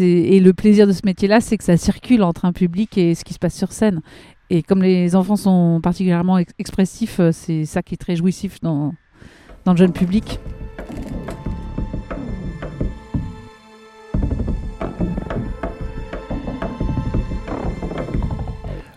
[0.00, 3.24] Et le plaisir de ce métier-là, c'est que ça circule entre un public et ce
[3.24, 4.00] qui se passe sur scène.
[4.48, 8.94] Et comme les enfants sont particulièrement expressifs, euh, c'est ça qui est très jouissif dans,
[9.64, 10.38] dans le jeune public.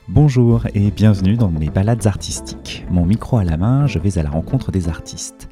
[0.08, 2.86] Bonjour et bienvenue dans mes balades artistiques.
[2.92, 5.50] Mon micro à la main, je vais à la rencontre des artistes.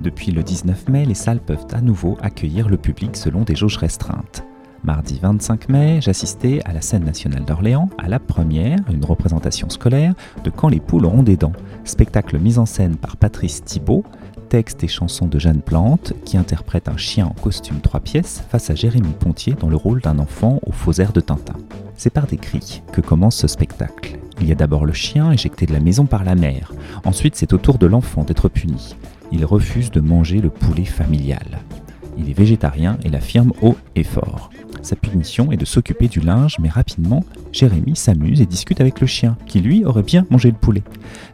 [0.00, 3.78] Depuis le 19 mai, les salles peuvent à nouveau accueillir le public selon des jauges
[3.78, 4.45] restreintes.
[4.84, 10.14] Mardi 25 mai, j'assistais à la scène nationale d'Orléans à la première, une représentation scolaire,
[10.44, 11.52] de Quand les poules auront des dents,
[11.84, 14.04] spectacle mis en scène par Patrice Thibault,
[14.48, 18.70] texte et chanson de Jeanne Plante, qui interprète un chien en costume trois pièces face
[18.70, 21.56] à Jérémy Pontier dans le rôle d'un enfant au faux air de Tintin.
[21.96, 24.18] C'est par des cris que commence ce spectacle.
[24.40, 26.72] Il y a d'abord le chien éjecté de la maison par la mère.
[27.04, 28.96] Ensuite, c'est au tour de l'enfant d'être puni.
[29.32, 31.60] Il refuse de manger le poulet familial.
[32.18, 34.50] Il est végétarien et l'affirme haut et fort.
[34.82, 39.06] Sa punition est de s'occuper du linge, mais rapidement, Jérémy s'amuse et discute avec le
[39.06, 40.82] chien, qui lui aurait bien mangé le poulet.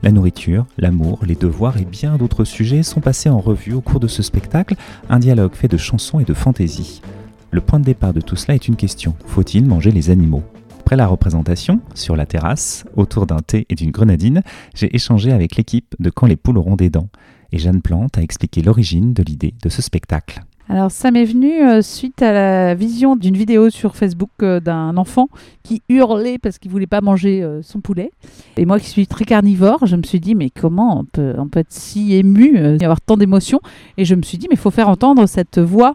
[0.02, 4.00] La nourriture, l'amour, les devoirs et bien d'autres sujets sont passés en revue au cours
[4.00, 4.76] de ce spectacle,
[5.08, 7.02] un dialogue fait de chansons et de fantaisie.
[7.50, 10.42] Le point de départ de tout cela est une question, faut-il manger les animaux?
[10.80, 14.42] Après la représentation, sur la terrasse, autour d'un thé et d'une grenadine,
[14.74, 17.08] j'ai échangé avec l'équipe de Quand les poules auront des dents,
[17.52, 20.42] et Jeanne Plante a expliqué l'origine de l'idée de ce spectacle.
[20.72, 24.96] Alors ça m'est venu euh, suite à la vision d'une vidéo sur Facebook euh, d'un
[24.96, 25.28] enfant
[25.62, 28.10] qui hurlait parce qu'il voulait pas manger euh, son poulet.
[28.56, 31.46] Et moi qui suis très carnivore, je me suis dit mais comment on peut, on
[31.46, 33.60] peut être si ému, y avoir tant d'émotions?
[33.98, 35.94] Et je me suis dit mais il faut faire entendre cette voix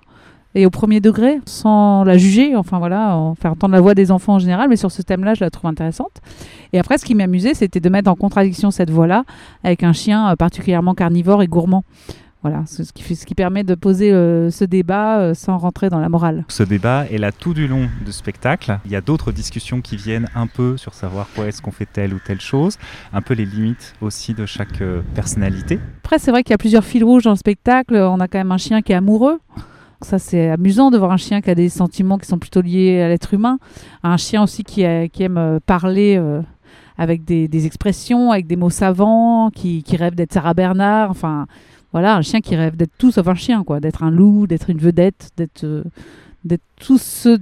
[0.54, 4.36] et au premier degré sans la juger, enfin voilà, faire entendre la voix des enfants
[4.36, 6.22] en général, mais sur ce thème-là je la trouve intéressante.
[6.72, 9.24] Et après ce qui m'amusait c'était de mettre en contradiction cette voix-là
[9.64, 11.84] avec un chien particulièrement carnivore et gourmand.
[12.44, 16.00] Voilà, ce qui, ce qui permet de poser euh, ce débat euh, sans rentrer dans
[16.00, 16.46] la morale.
[16.50, 18.78] Ce débat est là tout du long du spectacle.
[18.86, 21.88] Il y a d'autres discussions qui viennent un peu sur savoir quoi est-ce qu'on fait
[21.92, 22.78] telle ou telle chose,
[23.12, 25.80] un peu les limites aussi de chaque euh, personnalité.
[26.04, 27.96] Après, c'est vrai qu'il y a plusieurs fils rouges dans le spectacle.
[27.96, 29.40] On a quand même un chien qui est amoureux.
[30.04, 33.02] Ça, c'est amusant de voir un chien qui a des sentiments qui sont plutôt liés
[33.02, 33.58] à l'être humain.
[34.04, 36.22] Un chien aussi qui, qui aime parler
[37.00, 41.10] avec des, des, expressions, avec des mots savants, qui, qui rêve d'être Sarah Bernard.
[41.10, 41.48] Enfin,
[41.92, 44.70] voilà, un chien qui rêve d'être tout sauf un chien, quoi, d'être un loup, d'être
[44.70, 45.84] une vedette, d'être euh,
[46.44, 47.40] d'être tout ce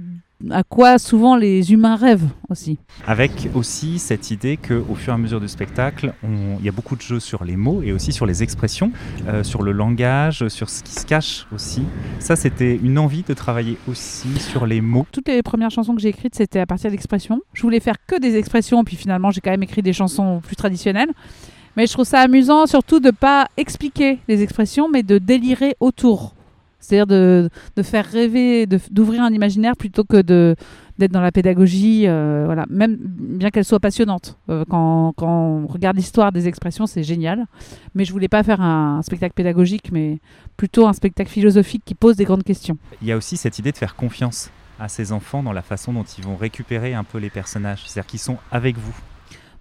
[0.50, 2.78] à quoi souvent les humains rêvent aussi.
[3.06, 6.94] Avec aussi cette idée qu'au fur et à mesure du spectacle, il y a beaucoup
[6.94, 8.92] de jeux sur les mots et aussi sur les expressions,
[9.28, 11.84] euh, sur le langage, sur ce qui se cache aussi.
[12.18, 15.06] Ça, c'était une envie de travailler aussi sur les mots.
[15.10, 17.40] Toutes les premières chansons que j'ai écrites, c'était à partir d'expressions.
[17.54, 20.56] Je voulais faire que des expressions, puis finalement, j'ai quand même écrit des chansons plus
[20.56, 21.12] traditionnelles.
[21.76, 26.34] Mais je trouve ça amusant surtout de pas expliquer les expressions, mais de délirer autour.
[26.78, 30.56] C'est-à-dire de, de, faire rêver, d'ouvrir un imaginaire plutôt que de
[30.98, 34.38] d'être dans la pédagogie, euh, voilà, même bien qu'elle soit passionnante.
[34.48, 37.44] Euh, quand, quand, on regarde l'histoire des expressions, c'est génial.
[37.94, 40.20] Mais je voulais pas faire un, spectacle pédagogique, mais
[40.56, 42.78] plutôt un spectacle philosophique qui pose des grandes questions.
[43.02, 45.92] Il y a aussi cette idée de faire confiance à ces enfants dans la façon
[45.92, 48.94] dont ils vont récupérer un peu les personnages, c'est-à-dire qu'ils sont avec vous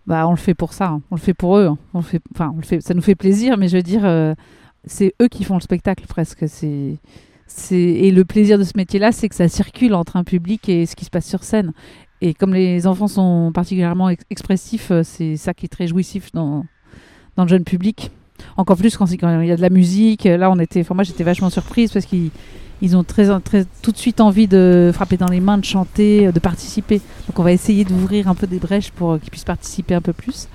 [0.07, 1.01] bah, on le fait pour ça, hein.
[1.11, 1.67] on le fait pour eux.
[1.67, 1.77] Hein.
[1.93, 4.33] On fait, enfin, on le fait, ça nous fait plaisir, mais je veux dire, euh,
[4.85, 6.47] c'est eux qui font le spectacle presque.
[6.47, 6.97] C'est,
[7.47, 10.85] c'est, et le plaisir de ce métier-là, c'est que ça circule entre un public et
[10.85, 11.73] ce qui se passe sur scène.
[12.21, 16.65] Et comme les enfants sont particulièrement expressifs, euh, c'est ça qui est très jouissif dans,
[17.35, 18.11] dans le jeune public.
[18.57, 20.25] Encore plus quand, il y a de la musique.
[20.25, 22.31] Là, on était, moi, j'étais vachement surprise parce qu'ils
[22.81, 23.25] ils ont très,
[23.81, 27.01] tout de suite envie de frapper dans les mains, de chanter, de participer.
[27.27, 30.13] Donc on va essayer d'ouvrir un peu des brèches pour qu'ils puissent participer un peu
[30.13, 30.47] plus.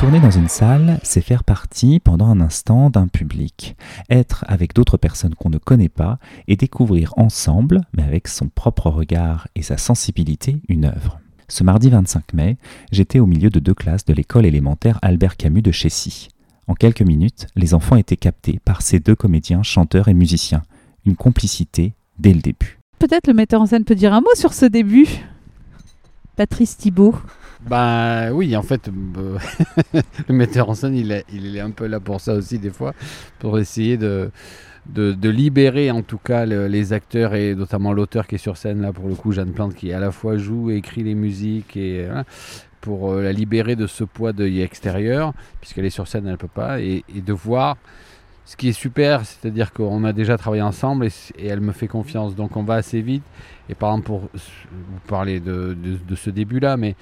[0.00, 3.76] Retourner dans une salle, c'est faire partie pendant un instant d'un public,
[4.08, 6.18] être avec d'autres personnes qu'on ne connaît pas
[6.48, 11.20] et découvrir ensemble, mais avec son propre regard et sa sensibilité, une œuvre.
[11.48, 12.56] Ce mardi 25 mai,
[12.90, 16.28] j'étais au milieu de deux classes de l'école élémentaire Albert Camus de Chessy.
[16.66, 20.62] En quelques minutes, les enfants étaient captés par ces deux comédiens, chanteurs et musiciens.
[21.04, 22.78] Une complicité dès le début.
[22.98, 25.08] Peut-être le metteur en scène peut dire un mot sur ce début
[26.36, 27.16] Patrice Thibault.
[27.66, 29.38] Bah oui, en fait, euh,
[30.28, 32.94] le metteur en scène, il est, un peu là pour ça aussi des fois,
[33.38, 34.30] pour essayer de,
[34.96, 39.08] libérer en tout cas les acteurs et notamment l'auteur qui est sur scène là pour
[39.08, 42.08] le coup, Jeanne Plante, qui à la fois joue et écrit les musiques et
[42.80, 46.48] pour la libérer de ce poids d'œil extérieur, puisqu'elle est sur scène, elle ne peut
[46.48, 47.76] pas, et, de voir
[48.46, 52.34] ce qui est super, c'est-à-dire qu'on a déjà travaillé ensemble et, elle me fait confiance,
[52.34, 53.22] donc on va assez vite.
[53.68, 56.96] Et par exemple, pour vous parler de, de ce début-là, mais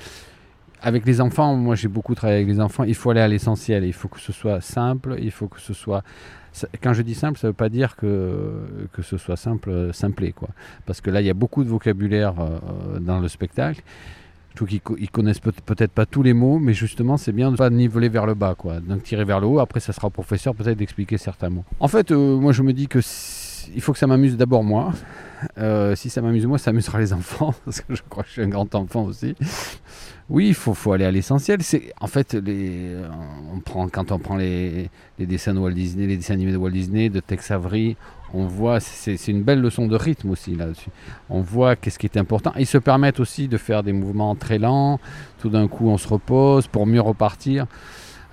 [0.83, 3.85] avec les enfants, moi j'ai beaucoup travaillé avec les enfants, il faut aller à l'essentiel,
[3.85, 6.03] il faut que ce soit simple, il faut que ce soit...
[6.83, 9.93] Quand je dis simple, ça ne veut pas dire que, que ce soit simple, euh,
[9.93, 10.49] simplé, quoi.
[10.87, 12.59] Parce que là, il y a beaucoup de vocabulaire euh,
[12.97, 13.83] euh, dans le spectacle.
[14.51, 17.57] Je trouve qu'ils connaissent peut-être pas tous les mots, mais justement, c'est bien de ne
[17.57, 18.81] pas niveler vers le bas, quoi.
[18.81, 21.65] Donc tirer vers le haut, après ça sera au professeur peut-être d'expliquer certains mots.
[21.79, 22.99] En fait, moi je me dis que
[23.75, 24.93] il faut que ça m'amuse d'abord moi.
[25.95, 28.43] si ça m'amuse moi, ça amusera les enfants, parce que je crois que je suis
[28.43, 29.35] un grand enfant aussi.
[30.31, 31.61] Oui, il faut, aller à l'essentiel.
[32.01, 32.95] En fait les,
[33.55, 36.59] on prend quand on prend les, les, dessins de Walt Disney, les dessins animés de
[36.59, 37.97] Walt Disney, de Tex Avery,
[38.35, 40.91] on voit c'est une belle leçon de rythme aussi là-dessus.
[41.31, 42.53] On voit qu'est-ce qui est important.
[42.59, 45.01] Ils se permettent aussi de faire des mouvements très lents.
[45.41, 47.67] Tout d'un coup, on se repose pour mieux repartir.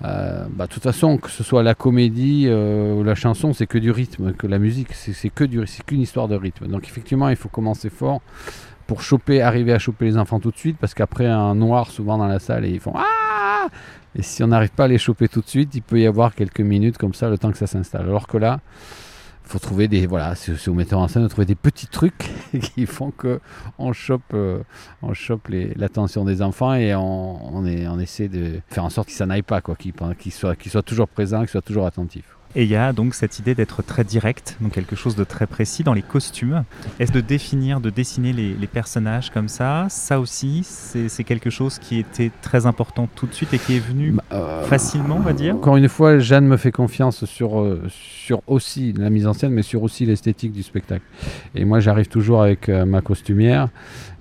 [0.04, 3.66] Euh, bah, de toute façon, que ce soit la comédie euh, ou la chanson, c'est
[3.66, 6.66] que du rythme, que la musique, c'est que du, qu'une histoire de rythme.
[6.66, 8.20] Donc effectivement, il faut commencer fort
[8.86, 12.18] pour choper, arriver à choper les enfants tout de suite, parce qu'après un noir souvent
[12.18, 13.66] dans la salle et ils font ah
[14.18, 16.34] et si on n'arrive pas à les choper tout de suite, il peut y avoir
[16.34, 18.02] quelques minutes comme ça le temps que ça s'installe.
[18.02, 18.60] Alors que là,
[19.46, 22.30] faut trouver des voilà, c'est au metteur en scène de trouver des petits trucs
[22.74, 23.40] qui font que
[23.78, 24.62] on chope, euh,
[25.02, 29.08] on chope l'attention des enfants et on, on, est, on essaie de faire en sorte
[29.08, 32.35] qu'ils s'en aillent pas quoi, qu'ils soient toujours présents, qu'ils soient toujours attentifs.
[32.58, 35.46] Et il y a donc cette idée d'être très direct, donc quelque chose de très
[35.46, 36.64] précis dans les costumes.
[36.98, 39.86] Est-ce de définir, de dessiner les, personnages comme ça?
[39.90, 43.86] Ça aussi, c'est quelque chose qui était très important tout de suite et qui est
[43.86, 45.54] venu bah, euh, facilement, on va dire?
[45.54, 49.52] Encore une fois, Jeanne me fait confiance sur, euh, sur aussi la mise en scène,
[49.52, 51.04] mais sur aussi l'esthétique du spectacle.
[51.54, 53.68] Et moi, j'arrive toujours avec euh, ma costumière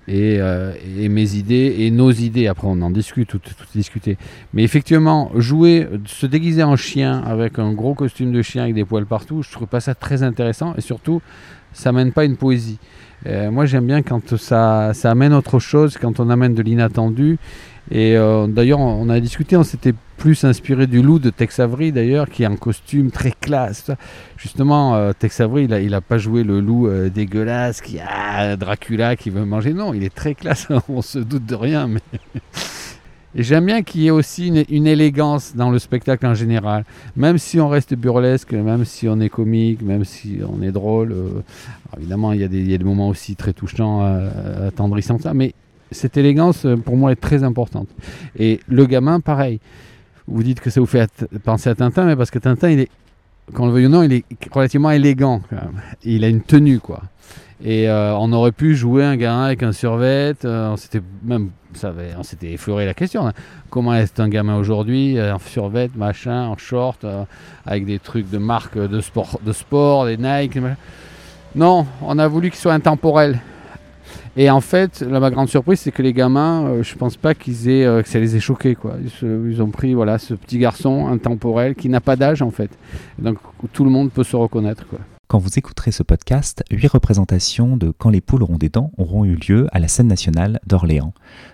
[0.07, 2.47] euh, et, mes idées et nos idées.
[2.47, 4.17] Après, on en discute, tout, tout discuter.
[4.53, 8.85] Mais effectivement, jouer, se déguiser en chien avec un gros costume de chien avec des
[8.85, 10.75] poils partout, je trouve pas ça très intéressant.
[10.77, 11.21] Et surtout,
[11.73, 12.77] ça mène pas une poésie.
[13.27, 17.37] Euh, moi, j'aime bien quand ça, ça amène autre chose, quand on amène de l'inattendu.
[17.91, 21.91] Et euh, d'ailleurs, on a discuté, on s'était plus inspiré du loup de Tex Avery
[21.91, 23.91] d'ailleurs, qui est un costume très classe.
[24.37, 29.15] Justement, euh, Tex Avery, il n'a pas joué le loup euh, dégueulasse qui a Dracula
[29.15, 29.73] qui veut manger.
[29.73, 30.67] Non, il est très classe.
[30.89, 32.01] on se doute de rien, mais.
[33.37, 36.85] J'aime bien qu'il y ait aussi une, élégance dans le spectacle en général.
[37.17, 41.13] Même si on reste burlesque, même si on est comique, même si on est drôle.
[41.97, 44.05] évidemment, il y, a des, moments aussi très touchants,
[44.65, 45.33] attendrissants, ça.
[45.33, 45.53] Mais
[45.91, 47.87] cette élégance, euh, pour moi, est très importante.
[48.37, 49.59] Et le gamin, pareil.
[50.27, 51.09] Vous dites que ça vous fait
[51.43, 52.89] penser à Tintin, mais parce que Tintin, il est,
[53.53, 55.41] quand on le veut ou non, il est relativement élégant.
[56.03, 57.03] Il a une tenue, quoi.
[57.63, 60.33] Et euh, on aurait pu jouer un gamin avec un survêt.
[60.43, 61.51] Euh, on s'était même,
[62.17, 63.27] on s'était effleuré la question.
[63.27, 63.33] Hein.
[63.69, 67.05] Comment est un gamin aujourd'hui, en survêt, machin, en short,
[67.65, 70.57] avec des trucs de marque de sport, de sport, des Nike.
[71.55, 73.39] Non, on a voulu qu'il soit intemporel.
[74.37, 77.69] Et en fait, ma grande surprise, c'est que les gamins, euh, je pense pas qu'ils
[77.69, 78.95] aient, euh, que ça les ait choqués, quoi.
[79.23, 82.69] Ils, ont pris, voilà, ce petit garçon intemporel qui n'a pas d'âge, en fait.
[83.17, 83.37] Donc,
[83.71, 84.99] tout le monde peut se reconnaître, quoi.
[85.27, 89.25] Quand vous écouterez ce podcast, huit représentations de Quand les poules auront des dents auront
[89.25, 91.13] eu lieu à la scène nationale d'Orléans.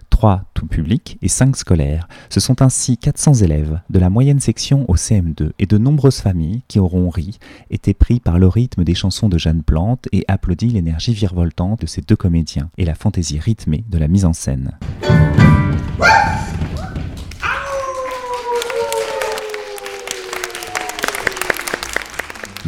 [0.09, 2.09] Trois tout public et cinq scolaires.
[2.29, 6.63] Ce sont ainsi 400 élèves de la moyenne section au CM2 et de nombreuses familles
[6.67, 10.67] qui auront ri, été pris par le rythme des chansons de Jeanne Plante et applaudi
[10.67, 14.77] l'énergie virevoltante de ces deux comédiens et la fantaisie rythmée de la mise en scène.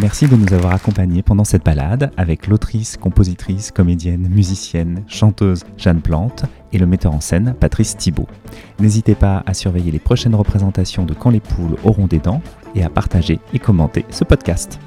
[0.01, 6.01] Merci de nous avoir accompagnés pendant cette balade avec l'autrice, compositrice, comédienne, musicienne, chanteuse Jeanne
[6.01, 8.27] Plante et le metteur en scène Patrice Thibault.
[8.79, 12.41] N'hésitez pas à surveiller les prochaines représentations de Quand les poules auront des dents
[12.73, 14.79] et à partager et commenter ce podcast.